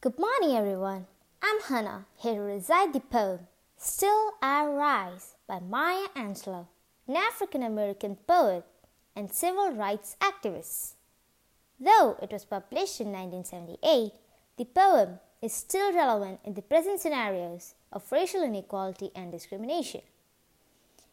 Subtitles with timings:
[0.00, 1.08] Good morning, everyone.
[1.42, 6.68] I'm Hannah, here to recite the poem Still I Rise by Maya Angelou,
[7.08, 8.62] an African American poet
[9.16, 10.92] and civil rights activist.
[11.80, 14.12] Though it was published in 1978,
[14.56, 20.02] the poem is still relevant in the present scenarios of racial inequality and discrimination.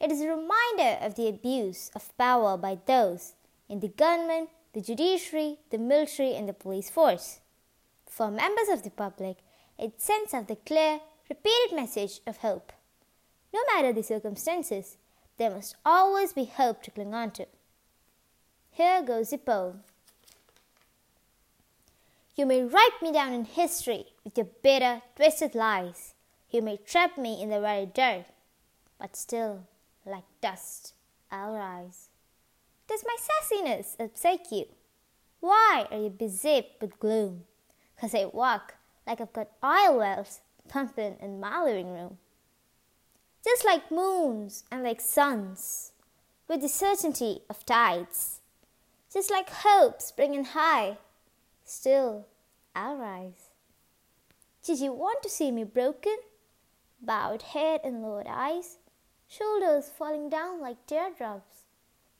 [0.00, 3.34] It is a reminder of the abuse of power by those
[3.68, 7.38] in the government, the judiciary, the military, and the police force.
[8.12, 9.38] For members of the public,
[9.78, 11.00] it sends out the clear,
[11.30, 12.70] repeated message of hope.
[13.54, 14.98] No matter the circumstances,
[15.38, 17.46] there must always be hope to cling on to.
[18.70, 19.80] Here goes the poem.
[22.36, 26.12] You may write me down in history with your bitter, twisted lies.
[26.50, 28.26] You may trap me in the very dirt,
[28.98, 29.66] but still,
[30.04, 30.92] like dust,
[31.30, 32.10] I'll rise.
[32.88, 34.66] Does my sassiness upset you?
[35.40, 37.44] Why are you busy with gloom?
[38.02, 38.74] Cause I walk
[39.06, 42.18] like I've got oil wells pumping in my living room.
[43.44, 45.92] Just like moons and like suns,
[46.48, 48.40] with the certainty of tides.
[49.14, 50.98] Just like hope springing high,
[51.64, 52.26] still
[52.74, 53.50] I'll rise.
[54.64, 56.16] Did you want to see me broken?
[57.00, 58.78] Bowed head and lowered eyes,
[59.28, 61.62] shoulders falling down like teardrops,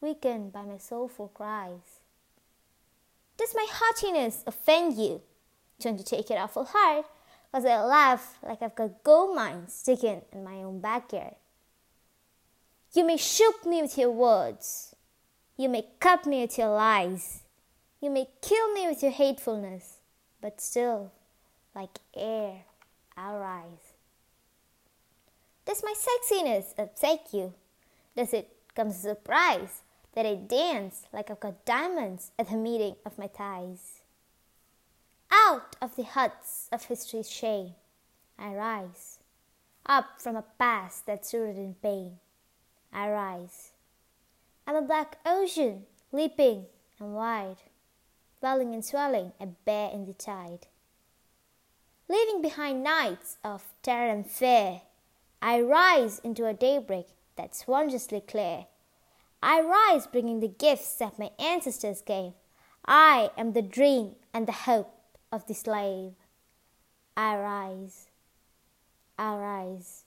[0.00, 1.98] weakened by my soulful cries.
[3.36, 5.22] Does my haughtiness offend you?
[5.80, 7.04] Don't you take it awful hard,
[7.52, 11.34] cause I laugh like I've got gold mines sticking in my own backyard.
[12.92, 14.94] You may shoot me with your words.
[15.56, 17.42] You may cut me with your lies.
[18.00, 19.98] You may kill me with your hatefulness,
[20.40, 21.12] but still,
[21.74, 22.64] like air,
[23.16, 23.94] I'll rise.
[25.64, 27.54] Does my sexiness upset you?
[28.16, 29.82] Does it come as a surprise
[30.14, 34.01] that I dance like I've got diamonds at the meeting of my thighs?
[35.52, 37.74] Out of the huts of history's shame,
[38.38, 39.18] I rise.
[39.84, 42.20] Up from a past that's rooted in pain,
[42.90, 43.72] I rise.
[44.66, 46.64] I'm a black ocean, leaping
[46.98, 47.58] and wide,
[48.40, 50.68] welling and swelling, a bear in the tide.
[52.08, 54.80] Leaving behind nights of terror and fear,
[55.42, 58.68] I rise into a daybreak that's wondrously clear.
[59.42, 62.32] I rise bringing the gifts that my ancestors gave.
[62.86, 65.00] I am the dream and the hope
[65.32, 66.12] of the slave.
[67.16, 68.08] I rise,
[69.18, 70.04] I rise,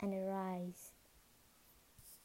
[0.00, 0.95] and I rise.